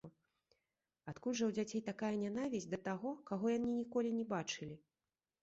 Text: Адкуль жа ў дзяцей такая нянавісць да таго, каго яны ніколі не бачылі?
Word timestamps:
Адкуль 1.11 1.35
жа 1.39 1.43
ў 1.49 1.57
дзяцей 1.57 1.81
такая 1.89 2.09
нянавісць 2.23 2.67
да 2.73 2.81
таго, 2.89 3.13
каго 3.29 3.53
яны 3.57 3.69
ніколі 3.77 4.09
не 4.19 4.27
бачылі? 4.35 4.75